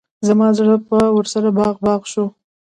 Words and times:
زما 0.27 0.47
زړه 0.57 0.75
به 0.87 0.99
ورسره 1.17 1.49
باغ 1.57 1.75
باغ 1.85 2.01
شو. 2.11 2.25